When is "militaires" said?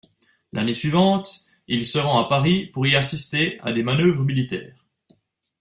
4.25-4.87